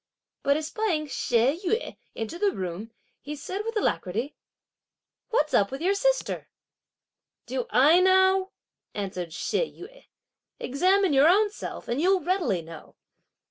[0.41, 2.89] But espying She Yüeh enter the room,
[3.21, 4.33] he said with alacrity:
[5.29, 6.47] "What's up with your sister?"
[7.45, 8.49] "Do I know?"
[8.95, 10.05] answered She Yüeh,
[10.59, 12.95] "examine your own self and you'll readily know!"